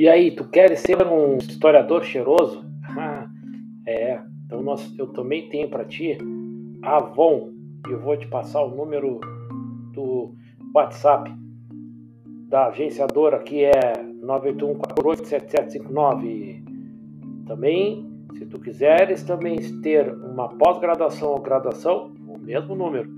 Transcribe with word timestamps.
E 0.00 0.08
aí, 0.08 0.30
tu 0.30 0.48
queres 0.48 0.80
ser 0.80 1.06
um 1.06 1.36
historiador 1.36 2.02
cheiroso? 2.04 2.64
Ah, 2.96 3.28
é, 3.86 4.20
então 4.44 4.60
nós, 4.62 4.92
eu 4.98 5.06
também 5.08 5.48
tenho 5.48 5.68
para 5.68 5.84
ti 5.84 6.18
Avon. 6.82 7.52
Eu 7.88 8.00
vou 8.00 8.16
te 8.16 8.26
passar 8.26 8.64
o 8.64 8.74
número 8.74 9.20
do 9.92 10.34
WhatsApp 10.74 11.32
da 12.48 12.66
agenciadora 12.66 13.38
que 13.38 13.62
é 13.64 13.92
981487759. 14.24 16.64
Também, 17.46 18.04
se 18.36 18.44
tu 18.46 18.58
quiseres 18.58 19.22
também 19.22 19.56
ter 19.82 20.12
uma 20.12 20.48
pós-graduação 20.48 21.30
ou 21.30 21.40
graduação, 21.40 22.12
o 22.26 22.36
mesmo 22.38 22.74
número, 22.74 23.08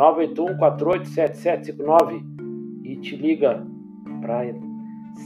981487759 0.00 2.24
e 2.84 2.96
te 3.00 3.16
liga 3.16 3.66
para 4.22 4.44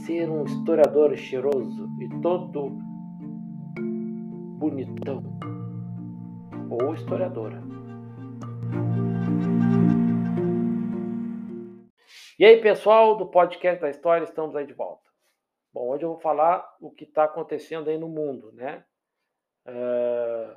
ser 0.05 0.29
um 0.29 0.43
historiador 0.43 1.15
cheiroso 1.15 1.87
e 2.01 2.09
todo 2.21 2.71
bonitão 4.59 5.23
ou 6.69 6.93
historiadora. 6.93 7.63
E 12.37 12.43
aí, 12.43 12.61
pessoal 12.61 13.15
do 13.15 13.27
podcast 13.27 13.81
da 13.81 13.89
história, 13.89 14.25
estamos 14.25 14.57
aí 14.57 14.67
de 14.67 14.73
volta. 14.73 15.09
Bom, 15.73 15.87
hoje 15.87 16.03
eu 16.03 16.09
vou 16.09 16.19
falar 16.19 16.67
o 16.81 16.91
que 16.91 17.05
está 17.05 17.23
acontecendo 17.23 17.89
aí 17.89 17.97
no 17.97 18.09
mundo, 18.09 18.51
né? 18.51 18.83
Uh, 19.65 20.53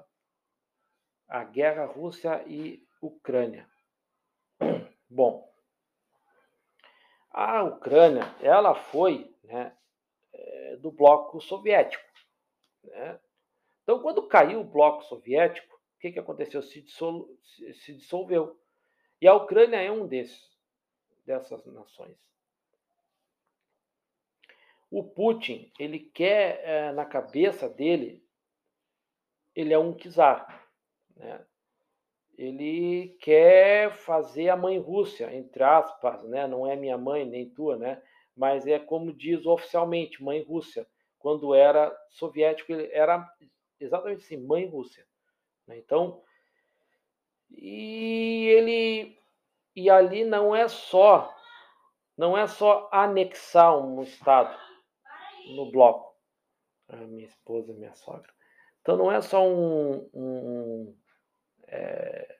a 1.29 1.45
guerra 1.45 1.85
Rússia 1.85 2.43
e 2.49 2.83
Ucrânia. 3.01 3.65
Bom, 5.09 5.53
a 7.31 7.63
Ucrânia, 7.63 8.35
ela 8.41 8.75
foi 8.75 9.35
né, 9.45 9.77
é, 10.33 10.77
do 10.77 10.91
bloco 10.91 11.41
soviético. 11.41 12.05
Né? 12.85 13.21
Então, 13.83 14.01
quando 14.01 14.27
caiu 14.27 14.61
o 14.61 14.65
bloco 14.65 15.05
soviético, 15.05 15.77
o 15.77 15.99
que, 16.01 16.13
que 16.13 16.19
aconteceu? 16.19 16.63
Se, 16.63 16.83
dissol, 16.83 17.29
se 17.75 17.95
dissolveu. 17.95 18.61
E 19.21 19.27
a 19.27 19.35
Ucrânia 19.35 19.79
é 19.81 19.91
um 19.91 20.07
desses 20.07 20.49
dessas 21.25 21.65
nações. 21.67 22.17
O 24.91 25.05
Putin, 25.05 25.71
ele 25.79 25.99
quer, 25.99 26.61
é, 26.65 26.93
na 26.93 27.05
cabeça 27.05 27.69
dele, 27.69 28.27
ele 29.55 29.75
é 29.75 29.79
um 29.79 29.95
czar. 29.95 30.67
Né? 31.15 31.47
Ele 32.39 33.17
quer 33.21 33.91
fazer 33.91 34.49
a 34.49 34.57
mãe 34.57 34.79
Rússia, 34.79 35.35
entre 35.35 35.61
aspas, 35.65 36.23
né? 36.23 36.47
não 36.47 36.65
é 36.65 36.77
minha 36.77 36.97
mãe 36.97 37.25
nem 37.25 37.51
tua, 37.51 37.77
né? 37.77 38.01
mas 38.37 38.65
é 38.65 38.79
como 38.79 39.13
diz 39.13 39.45
oficialmente, 39.45 40.23
mãe 40.23 40.41
Rússia. 40.45 40.87
Quando 41.19 41.53
era 41.53 41.93
soviético, 42.11 42.73
ele 42.73 42.89
era 42.93 43.29
exatamente 43.81 44.23
assim, 44.23 44.37
mãe 44.37 44.67
Rússia. 44.67 45.05
Né? 45.67 45.79
Então, 45.79 46.23
e 47.51 48.47
ele 48.47 49.19
e 49.75 49.91
ali 49.91 50.25
não 50.25 50.55
é 50.55 50.69
só 50.69 51.35
não 52.17 52.37
é 52.37 52.47
só 52.47 52.89
anexar 52.93 53.77
um 53.79 54.03
estado 54.03 54.57
no 55.57 55.71
bloco. 55.73 56.15
A 56.89 56.97
minha 56.97 57.27
esposa, 57.27 57.73
minha 57.73 57.95
sogra. 57.95 58.33
Então 58.81 58.97
não 58.97 59.11
é 59.11 59.21
só 59.21 59.45
um, 59.45 60.09
um 60.15 60.97
é, 61.69 62.37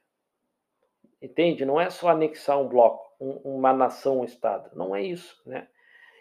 entende? 1.23 1.65
Não 1.65 1.81
é 1.81 1.91
só 1.91 2.09
anexar 2.09 2.61
um 2.61 2.69
bloco, 2.69 3.05
um, 3.21 3.57
uma 3.57 3.73
nação, 3.73 4.21
um 4.21 4.25
estado. 4.25 4.71
Não 4.75 4.95
é 4.95 5.03
isso, 5.03 5.41
né? 5.47 5.69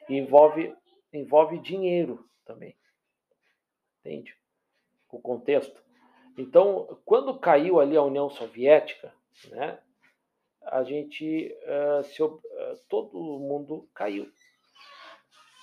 Envolve 0.10 0.76
envolve 1.14 1.60
dinheiro 1.60 2.28
também. 2.46 2.78
Entende? 4.00 4.36
O 5.12 5.20
contexto. 5.20 5.82
Então, 6.38 7.00
quando 7.04 7.40
caiu 7.40 7.80
ali 7.80 7.98
a 7.98 8.04
União 8.04 8.30
Soviética, 8.30 9.14
né? 9.50 9.80
a 10.62 10.84
gente 10.84 11.56
uh, 11.64 12.04
se, 12.04 12.22
uh, 12.22 12.40
todo 12.88 13.18
mundo 13.40 13.90
caiu. 13.94 14.30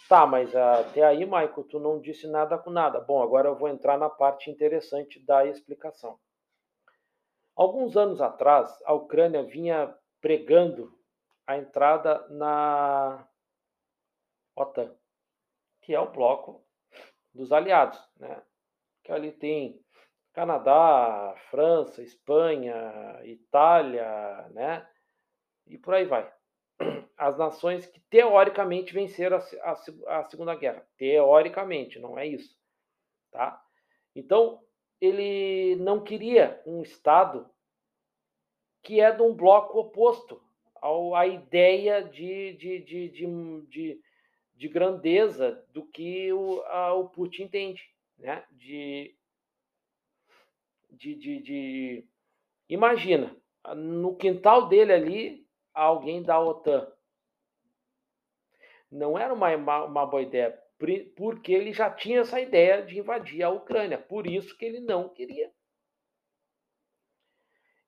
Tá, 0.08 0.26
mas 0.26 0.54
até 0.54 1.02
aí, 1.02 1.24
Michael, 1.24 1.64
tu 1.64 1.78
não 1.78 2.00
disse 2.00 2.26
nada 2.26 2.58
com 2.58 2.70
nada. 2.70 3.00
Bom, 3.00 3.22
agora 3.22 3.48
eu 3.48 3.56
vou 3.56 3.68
entrar 3.68 3.98
na 3.98 4.10
parte 4.10 4.50
interessante 4.50 5.18
da 5.24 5.46
explicação. 5.46 6.18
Alguns 7.54 7.96
anos 7.96 8.20
atrás, 8.20 8.76
a 8.84 8.92
Ucrânia 8.92 9.42
vinha 9.42 9.94
pregando 10.20 10.92
a 11.46 11.56
entrada 11.56 12.26
na 12.28 13.28
OTAN, 14.56 14.94
que 15.82 15.94
é 15.94 16.00
o 16.00 16.10
bloco 16.10 16.64
dos 17.32 17.52
aliados, 17.52 18.00
né? 18.16 18.42
Que 19.02 19.12
ali 19.12 19.32
tem 19.32 19.80
Canadá, 20.32 21.34
França, 21.50 22.02
Espanha, 22.02 23.20
Itália, 23.24 24.48
né? 24.50 24.88
e 25.66 25.78
por 25.78 25.94
aí 25.94 26.04
vai. 26.04 26.30
As 27.16 27.38
nações 27.38 27.86
que 27.86 28.00
teoricamente 28.10 28.92
venceram 28.92 29.38
a, 29.38 29.70
a, 29.70 30.18
a 30.18 30.24
Segunda 30.24 30.54
Guerra. 30.54 30.86
Teoricamente, 30.96 31.98
não 31.98 32.18
é 32.18 32.26
isso. 32.26 32.56
Tá? 33.30 33.62
Então, 34.14 34.60
ele 35.04 35.76
não 35.76 36.02
queria 36.02 36.60
um 36.66 36.82
Estado 36.82 37.48
que 38.82 39.00
é 39.00 39.10
de 39.10 39.22
um 39.22 39.34
bloco 39.34 39.78
oposto 39.78 40.42
ao, 40.74 41.14
à 41.14 41.26
ideia 41.26 42.02
de, 42.02 42.52
de, 42.54 42.78
de, 42.80 43.08
de, 43.08 43.66
de, 43.68 44.00
de 44.54 44.68
grandeza 44.68 45.66
do 45.70 45.86
que 45.86 46.32
o, 46.32 46.60
a, 46.66 46.92
o 46.92 47.08
Putin 47.08 47.44
entende. 47.44 47.82
Né? 48.18 48.44
De, 48.50 49.16
de, 50.90 51.14
de, 51.14 51.38
de... 51.40 52.08
Imagina, 52.68 53.34
no 53.74 54.14
quintal 54.16 54.68
dele 54.68 54.92
ali 54.92 55.46
alguém 55.72 56.22
da 56.22 56.38
OTAN. 56.38 56.86
Não 58.90 59.18
era 59.18 59.34
uma, 59.34 59.54
uma, 59.86 60.06
boa 60.06 60.22
ideia, 60.22 60.56
porque 61.16 61.52
ele 61.52 61.72
já 61.72 61.90
tinha 61.90 62.20
essa 62.20 62.40
ideia 62.40 62.82
de 62.82 62.98
invadir 62.98 63.42
a 63.42 63.50
Ucrânia, 63.50 63.98
por 63.98 64.26
isso 64.26 64.56
que 64.56 64.64
ele 64.64 64.80
não 64.80 65.08
queria. 65.08 65.50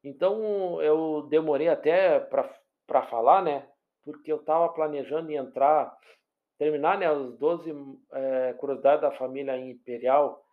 Então 0.03 0.81
eu 0.81 1.27
demorei 1.29 1.69
até 1.69 2.21
para 2.21 3.03
falar, 3.11 3.43
né? 3.43 3.69
Porque 4.05 4.31
eu 4.31 4.37
estava 4.37 4.69
planejando 4.69 5.33
entrar, 5.33 5.97
terminar 6.57 6.97
né, 6.97 7.11
os 7.11 7.37
12 7.39 7.75
é, 8.13 8.53
curiosidades 8.53 9.03
da 9.03 9.11
família 9.11 9.57
imperial 9.59 10.45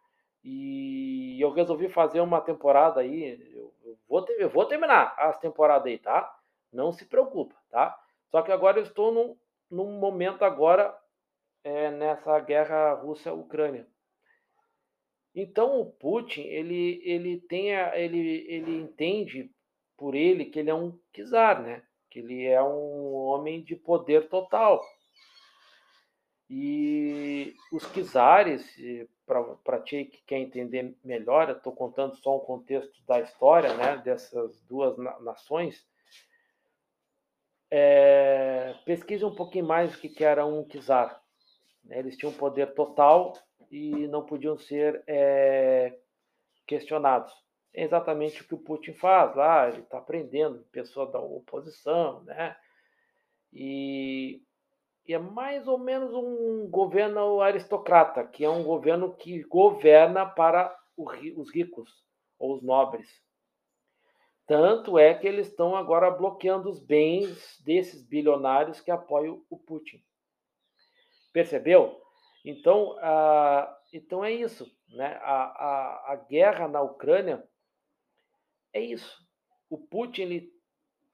e 0.44 1.40
eu 1.40 1.52
resolvi 1.52 1.88
fazer 1.88 2.20
uma 2.20 2.42
temporada 2.42 3.00
aí. 3.00 3.40
Eu, 3.54 3.72
vou, 4.08 4.26
eu 4.38 4.50
vou 4.50 4.66
terminar 4.66 5.14
as 5.18 5.38
temporadas 5.38 5.86
aí, 5.86 6.00
tá? 6.00 6.36
Não 6.72 6.92
se 6.92 7.06
preocupa, 7.06 7.56
tá? 7.70 7.96
Só 8.32 8.42
que 8.42 8.52
agora 8.52 8.80
eu 8.80 8.84
estou 8.84 9.14
num, 9.14 9.38
num 9.70 10.00
momento 10.00 10.44
agora 10.44 10.98
é, 11.64 11.92
nessa 11.92 12.40
guerra 12.40 12.94
Rússia-Ucrânia. 12.94 13.88
Então 15.36 15.80
o 15.80 15.86
Putin 15.86 16.42
ele 16.42 17.02
ele 17.04 17.40
tem 17.42 17.76
a, 17.76 17.98
ele 17.98 18.46
ele 18.48 18.76
entende 18.78 19.50
por 19.98 20.14
ele 20.14 20.46
que 20.46 20.60
ele 20.60 20.70
é 20.70 20.76
um 20.76 21.00
czar, 21.12 21.62
né? 21.62 21.84
Que 22.10 22.20
ele 22.20 22.46
é 22.46 22.62
um 22.62 23.14
homem 23.14 23.64
de 23.64 23.76
poder 23.76 24.30
total. 24.30 24.84
E 26.50 27.56
os 27.72 27.84
czares, 28.12 28.64
para 29.64 29.82
ti 29.82 30.06
que 30.06 30.22
quer 30.24 30.38
entender 30.38 30.96
melhor, 31.04 31.50
eu 31.50 31.58
estou 31.58 31.74
contando 31.74 32.16
só 32.18 32.38
um 32.38 32.42
contexto 32.42 33.04
da 33.08 33.20
história, 33.22 33.74
né? 33.74 33.98
Dessas 33.98 34.62
duas 34.62 34.96
nações 35.22 35.84
é, 37.76 38.76
pesquise 38.86 39.26
um 39.26 39.34
pouquinho 39.34 39.66
mais 39.66 39.96
o 39.96 40.00
que 40.00 40.24
era 40.24 40.46
um 40.46 40.64
czar. 40.64 41.23
Né? 41.84 42.00
Eles 42.00 42.18
tinham 42.18 42.34
poder 42.34 42.74
total 42.74 43.34
e 43.70 44.08
não 44.08 44.26
podiam 44.26 44.58
ser 44.58 45.04
é, 45.08 45.98
questionados. 46.68 47.34
É 47.74 47.84
exatamente 47.84 48.42
o 48.42 48.48
que 48.48 48.54
o 48.54 48.60
Putin 48.60 48.94
faz 48.94 49.36
lá, 49.36 49.68
ele 49.68 49.82
está 49.82 50.00
prendendo 50.00 50.64
pessoa 50.72 51.12
da 51.12 51.20
oposição, 51.20 52.24
né? 52.24 52.56
E, 53.52 54.44
e, 55.08 55.14
é 55.14 55.18
mais 55.18 55.68
ou 55.68 55.78
menos 55.78 56.14
um 56.14 56.68
governo 56.70 57.42
aristocrata, 57.42 58.24
que 58.26 58.46
é 58.46 58.50
um 58.50 58.64
governo 58.64 59.16
que 59.16 59.42
governa 59.44 60.26
para 60.26 60.76
os 60.96 61.52
ricos 61.52 62.04
ou 62.38 62.56
os 62.56 62.62
nobres. 62.62 63.10
Tanto 64.46 65.00
é 65.00 65.14
que 65.14 65.28
eles 65.28 65.48
estão 65.48 65.76
agora 65.76 66.12
bloqueando 66.12 66.70
os 66.70 66.80
bens 66.80 67.60
desses 67.66 68.04
bilionários 68.04 68.82
que 68.82 68.92
apoiam 68.92 69.44
o 69.50 69.58
Putin. 69.58 70.04
Percebeu? 71.34 72.00
Então, 72.46 72.96
ah, 73.02 73.82
então 73.92 74.24
é 74.24 74.32
isso. 74.32 74.72
Né? 74.90 75.16
A, 75.22 75.44
a, 75.44 76.14
a 76.14 76.16
guerra 76.16 76.68
na 76.68 76.82
Ucrânia 76.82 77.44
é 78.72 78.80
isso. 78.80 79.28
O 79.70 79.78
Putin 79.78 80.22
ele 80.22 80.54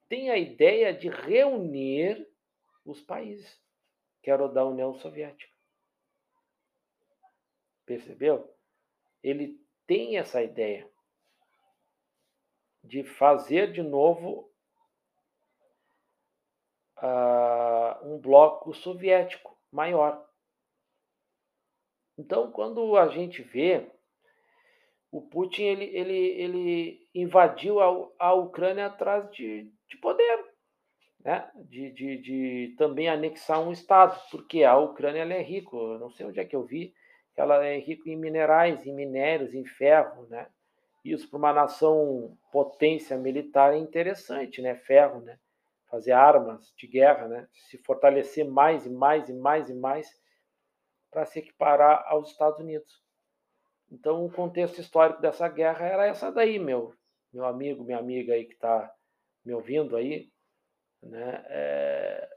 tem 0.09 0.29
a 0.29 0.37
ideia 0.37 0.93
de 0.93 1.07
reunir 1.07 2.27
os 2.83 3.01
países, 3.01 3.61
que 4.21 4.29
era 4.29 4.43
o 4.43 4.51
da 4.51 4.65
União 4.65 4.93
Soviética. 4.95 5.53
Percebeu? 7.85 8.53
Ele 9.23 9.57
tem 9.87 10.17
essa 10.17 10.43
ideia 10.43 10.89
de 12.83 13.03
fazer 13.03 13.71
de 13.71 13.81
novo 13.81 14.51
uh, 16.97 18.05
um 18.05 18.19
bloco 18.19 18.73
soviético 18.73 19.58
maior. 19.71 20.25
Então, 22.17 22.51
quando 22.51 22.97
a 22.97 23.07
gente 23.07 23.41
vê 23.41 23.89
o 25.11 25.21
Putin 25.21 25.63
ele, 25.63 25.85
ele, 25.85 26.13
ele 26.13 27.09
invadiu 27.15 27.79
a, 27.79 28.09
a 28.19 28.33
Ucrânia 28.33 28.87
atrás 28.87 29.29
de, 29.31 29.71
de 29.87 29.97
poder, 29.97 30.45
né? 31.23 31.49
de, 31.55 31.91
de, 31.91 32.17
de 32.17 32.75
também 32.77 33.09
anexar 33.09 33.59
um 33.59 33.71
Estado, 33.71 34.19
porque 34.29 34.63
a 34.63 34.77
Ucrânia 34.77 35.21
é 35.23 35.41
rica, 35.41 35.75
não 35.99 36.11
sei 36.11 36.25
onde 36.25 36.39
é 36.39 36.45
que 36.45 36.55
eu 36.55 36.63
vi, 36.63 36.93
que 37.33 37.41
ela 37.41 37.65
é 37.65 37.77
rica 37.77 38.09
em 38.09 38.15
minerais, 38.15 38.85
em 38.85 38.93
minérios, 38.93 39.53
em 39.53 39.65
ferro, 39.65 40.27
né? 40.27 40.47
Isso 41.03 41.29
para 41.29 41.39
uma 41.39 41.53
nação 41.53 42.37
potência 42.51 43.17
militar 43.17 43.73
é 43.73 43.77
interessante, 43.77 44.61
né? 44.61 44.75
Ferro, 44.75 45.21
né? 45.21 45.39
Fazer 45.89 46.11
armas 46.11 46.73
de 46.77 46.87
guerra, 46.87 47.27
né? 47.27 47.47
Se 47.51 47.77
fortalecer 47.79 48.47
mais 48.47 48.85
e 48.85 48.89
mais 48.89 49.27
e 49.29 49.33
mais 49.33 49.69
e 49.69 49.73
mais 49.73 50.07
para 51.09 51.25
se 51.25 51.39
equiparar 51.39 52.05
aos 52.07 52.29
Estados 52.29 52.59
Unidos. 52.59 53.03
Então, 53.91 54.23
o 54.23 54.31
contexto 54.31 54.79
histórico 54.79 55.21
dessa 55.21 55.47
guerra 55.47 55.85
era 55.85 56.05
essa 56.05 56.31
daí, 56.31 56.59
meu, 56.59 56.93
meu 57.33 57.45
amigo, 57.45 57.83
minha 57.83 57.97
amiga 57.97 58.33
aí 58.33 58.45
que 58.45 58.53
está 58.53 58.93
me 59.43 59.53
ouvindo 59.53 59.95
aí, 59.95 60.31
né? 61.01 61.43
É... 61.47 62.29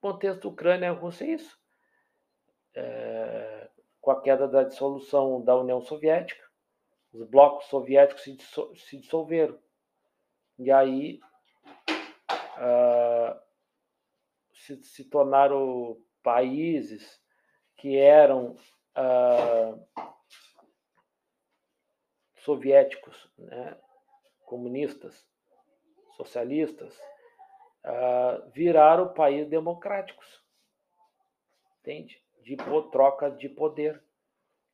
O 0.00 0.12
contexto 0.12 0.48
Ucrânia-Rússia 0.48 1.24
é 1.24 1.28
isso. 1.28 1.58
É... 2.74 3.70
Com 4.00 4.10
a 4.10 4.20
queda 4.20 4.48
da 4.48 4.64
dissolução 4.64 5.42
da 5.42 5.56
União 5.56 5.80
Soviética, 5.80 6.44
os 7.12 7.28
blocos 7.28 7.66
soviéticos 7.66 8.22
se, 8.24 8.36
dissol 8.36 8.74
se 8.76 8.98
dissolveram. 8.98 9.58
E 10.58 10.70
aí 10.70 11.20
uh, 12.58 13.40
se, 14.52 14.82
se, 14.82 15.04
tornaram 15.04 15.96
países 16.22 17.20
que 17.76 17.96
eram 17.96 18.56
uh, 18.96 20.06
soviéticos, 22.36 23.30
né, 23.38 23.78
comunistas, 24.44 25.26
socialistas, 26.16 26.98
uh, 27.84 28.50
viraram 28.50 29.12
países 29.14 29.48
democráticos. 29.48 30.26
Entende? 31.80 32.22
De 32.42 32.56
troca 32.90 33.30
de 33.30 33.48
poder. 33.48 34.02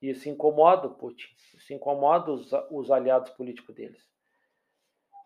Isso 0.00 0.28
incomoda 0.28 0.86
o 0.86 0.94
Putin, 0.94 1.26
isso 1.54 1.72
incomoda 1.72 2.30
os, 2.30 2.52
os 2.70 2.90
aliados 2.90 3.30
políticos 3.30 3.74
deles. 3.74 4.13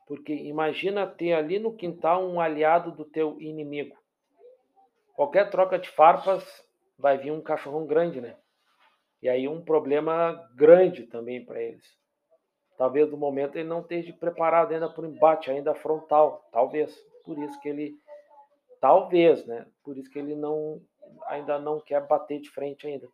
Porque 0.08 0.32
imagina 0.32 1.06
ter 1.06 1.34
ali 1.34 1.58
no 1.58 1.76
quintal 1.76 2.26
um 2.26 2.40
aliado 2.40 2.90
do 2.90 3.04
teu 3.04 3.38
inimigo. 3.38 3.94
Qualquer 5.14 5.50
troca 5.50 5.78
de 5.78 5.90
farpas 5.90 6.42
vai 6.98 7.18
vir 7.18 7.30
um 7.30 7.42
cachorrão 7.42 7.86
grande, 7.86 8.18
né? 8.18 8.34
E 9.20 9.28
aí 9.28 9.46
um 9.46 9.62
problema 9.62 10.48
grande 10.54 11.06
também 11.06 11.44
para 11.44 11.60
eles. 11.60 11.84
Talvez 12.78 13.10
no 13.10 13.18
momento 13.18 13.56
ele 13.56 13.68
não 13.68 13.80
esteja 13.80 14.12
preparado 14.14 14.72
ainda 14.72 14.88
para 14.88 15.02
o 15.02 15.06
embate 15.06 15.50
ainda 15.50 15.74
frontal, 15.74 16.48
talvez. 16.50 16.96
Por 17.24 17.38
isso 17.38 17.60
que 17.60 17.68
ele 17.68 17.94
talvez, 18.80 19.44
né? 19.46 19.66
Por 19.84 19.98
isso 19.98 20.10
que 20.10 20.18
ele 20.18 20.34
não 20.34 20.80
ainda 21.26 21.58
não 21.58 21.80
quer 21.80 22.06
bater 22.06 22.40
de 22.40 22.48
frente 22.48 22.86
ainda. 22.86 23.06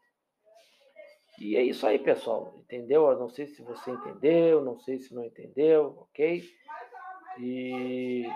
E 1.41 1.56
é 1.56 1.62
isso 1.62 1.85
aí, 1.87 1.99
pessoal. 1.99 2.55
Entendeu? 2.58 3.11
Eu 3.11 3.19
não 3.19 3.29
sei 3.29 3.46
se 3.49 3.62
você 3.62 3.91
entendeu, 3.91 4.62
não 4.62 4.79
sei 4.79 4.99
se 4.99 5.12
não 5.12 5.25
entendeu, 5.25 5.96
ok? 5.99 6.44
E 7.38 8.26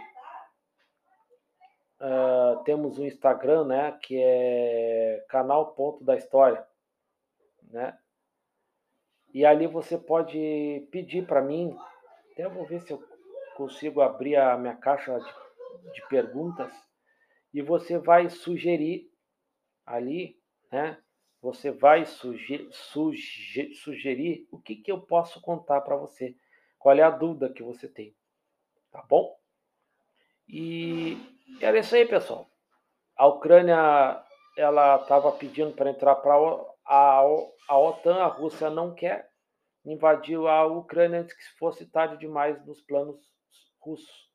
uh, 2.00 2.62
temos 2.64 2.98
um 2.98 3.04
Instagram, 3.04 3.64
né? 3.64 3.98
Que 4.02 4.20
é 4.20 5.24
canal 5.28 5.74
Ponto 5.74 6.04
da 6.04 6.16
História, 6.16 6.66
né? 7.62 7.98
E 9.32 9.44
ali 9.44 9.66
você 9.66 9.98
pode 9.98 10.88
pedir 10.90 11.26
para 11.26 11.42
mim, 11.42 11.76
até 12.32 12.48
vou 12.48 12.64
ver 12.64 12.80
se 12.80 12.92
eu 12.92 13.02
consigo 13.56 14.00
abrir 14.00 14.36
a 14.36 14.56
minha 14.56 14.74
caixa 14.74 15.18
de, 15.18 15.92
de 15.92 16.08
perguntas, 16.08 16.72
e 17.52 17.60
você 17.60 17.98
vai 17.98 18.28
sugerir 18.30 19.10
ali, 19.84 20.40
né? 20.72 20.98
você 21.40 21.70
vai 21.70 22.04
sugerir, 22.04 22.68
sugerir, 22.72 23.74
sugerir 23.74 24.48
o 24.50 24.58
que, 24.58 24.76
que 24.76 24.90
eu 24.90 25.00
posso 25.00 25.40
contar 25.40 25.80
para 25.82 25.96
você, 25.96 26.36
qual 26.78 26.96
é 26.96 27.02
a 27.02 27.10
dúvida 27.10 27.52
que 27.52 27.62
você 27.62 27.88
tem, 27.88 28.14
tá 28.90 29.02
bom? 29.08 29.38
E 30.48 31.16
era 31.60 31.78
isso 31.78 31.94
aí, 31.94 32.06
pessoal. 32.06 32.50
A 33.16 33.26
Ucrânia 33.26 34.24
ela 34.56 34.96
estava 34.96 35.30
pedindo 35.32 35.72
para 35.72 35.90
entrar 35.90 36.16
para 36.16 36.34
a, 36.84 37.22
a 37.68 37.78
OTAN, 37.78 38.16
a 38.16 38.26
Rússia 38.26 38.70
não 38.70 38.94
quer, 38.94 39.30
invadiu 39.84 40.48
a 40.48 40.66
Ucrânia 40.66 41.20
antes 41.20 41.34
que 41.34 41.58
fosse 41.58 41.86
tarde 41.86 42.18
demais 42.18 42.64
nos 42.66 42.80
planos 42.82 43.20
russos. 43.80 44.28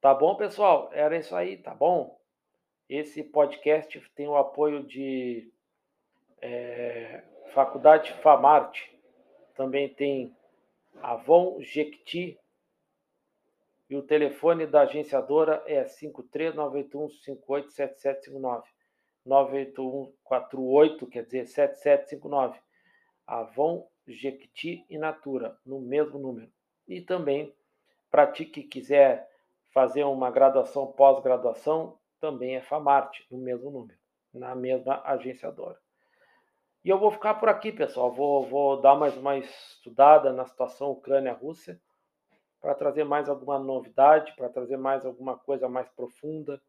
Tá 0.00 0.12
bom, 0.12 0.34
pessoal? 0.34 0.90
Era 0.92 1.16
isso 1.16 1.34
aí, 1.36 1.56
tá 1.58 1.74
bom? 1.74 2.18
Esse 2.88 3.22
podcast 3.22 4.00
tem 4.14 4.26
o 4.26 4.36
apoio 4.36 4.82
de 4.84 5.52
é, 6.40 7.22
Faculdade 7.54 8.12
Famarte, 8.14 8.92
também 9.54 9.88
tem 9.88 10.36
Avon 11.00 11.60
Jequiti, 11.60 12.38
e 13.92 13.94
o 13.94 14.02
telefone 14.02 14.66
da 14.66 14.80
agenciadora 14.80 15.62
é 15.66 15.84
53981587759. 15.84 18.62
98148, 19.26 21.06
quer 21.08 21.26
dizer, 21.26 21.46
7759. 21.46 22.58
Avon, 23.26 23.86
Jequiti 24.08 24.86
e 24.88 24.96
Natura, 24.96 25.58
no 25.66 25.78
mesmo 25.78 26.18
número. 26.18 26.50
E 26.88 27.02
também, 27.02 27.54
para 28.10 28.32
ti 28.32 28.46
que 28.46 28.62
quiser 28.62 29.28
fazer 29.74 30.04
uma 30.04 30.30
graduação, 30.30 30.90
pós-graduação, 30.90 31.98
também 32.18 32.56
é 32.56 32.62
Famarte, 32.62 33.26
no 33.30 33.36
mesmo 33.36 33.70
número, 33.70 33.98
na 34.32 34.54
mesma 34.54 35.02
agenciadora. 35.04 35.78
E 36.82 36.88
eu 36.88 36.98
vou 36.98 37.10
ficar 37.10 37.34
por 37.34 37.50
aqui, 37.50 37.70
pessoal. 37.70 38.10
Vou, 38.10 38.46
vou 38.46 38.80
dar 38.80 38.94
mais 38.94 39.14
uma 39.18 39.36
estudada 39.36 40.32
na 40.32 40.46
situação 40.46 40.92
Ucrânia-Rússia 40.92 41.78
para 42.62 42.76
trazer 42.76 43.02
mais 43.02 43.28
alguma 43.28 43.58
novidade, 43.58 44.32
para 44.36 44.48
trazer 44.48 44.76
mais 44.76 45.04
alguma 45.04 45.36
coisa 45.36 45.68
mais 45.68 45.88
profunda. 45.88 46.62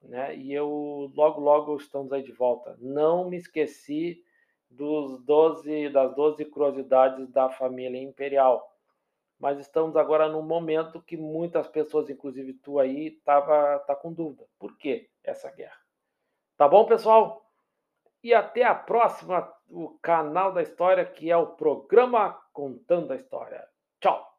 Né? 0.00 0.36
E 0.36 0.54
eu 0.54 1.10
logo, 1.14 1.40
logo 1.40 1.76
estamos 1.76 2.12
aí 2.12 2.22
de 2.22 2.30
volta. 2.30 2.76
Não 2.78 3.28
me 3.28 3.36
esqueci 3.36 4.24
dos 4.70 5.20
12, 5.24 5.90
das 5.90 6.14
12 6.14 6.44
curiosidades 6.44 7.28
da 7.28 7.50
família 7.50 8.00
imperial. 8.00 8.64
Mas 9.36 9.58
estamos 9.58 9.96
agora 9.96 10.28
num 10.28 10.42
momento 10.42 11.02
que 11.02 11.16
muitas 11.16 11.66
pessoas, 11.66 12.08
inclusive 12.08 12.54
tu 12.54 12.78
aí, 12.78 13.10
tava, 13.24 13.80
tá 13.80 13.96
com 13.96 14.12
dúvida. 14.12 14.46
Por 14.58 14.78
que 14.78 15.10
essa 15.24 15.50
guerra? 15.50 15.80
Tá 16.56 16.68
bom, 16.68 16.84
pessoal? 16.86 17.44
E 18.22 18.32
até 18.32 18.62
a 18.62 18.74
próxima, 18.74 19.52
o 19.68 19.98
canal 20.00 20.52
da 20.52 20.62
história, 20.62 21.04
que 21.04 21.30
é 21.30 21.36
o 21.36 21.48
programa 21.48 22.38
Contando 22.52 23.12
a 23.12 23.16
História. 23.16 23.66
Tchau! 23.98 24.29